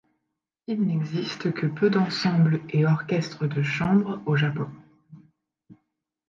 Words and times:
Il 0.65 0.81
n'existe 0.81 1.51
que 1.51 1.67
peu 1.67 1.91
d'ensembles 1.91 2.61
et 2.71 2.87
orchestres 2.87 3.45
de 3.47 3.61
chambre 3.61 4.19
au 4.25 4.35
Japon. 4.35 4.67